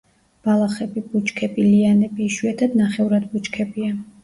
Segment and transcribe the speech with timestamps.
[0.47, 3.95] ბალახები ბუჩქები, ლიანები, იშვიათად ნახევრად ბუჩქებია.